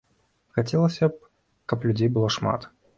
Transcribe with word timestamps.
Хацелася 0.59 1.11
б, 1.13 1.31
каб 1.69 1.87
людзей 1.91 2.09
было 2.17 2.37
шмат! 2.41 2.71